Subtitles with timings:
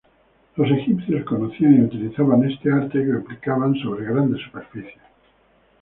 [0.55, 4.99] Los egipcios conocían y utilizaban este arte que aplicaban sobre grandes superficies.